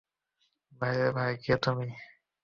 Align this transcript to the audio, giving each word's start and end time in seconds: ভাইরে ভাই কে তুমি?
ভাইরে 0.71 1.09
ভাই 1.17 1.33
কে 1.43 1.53
তুমি? 1.63 1.87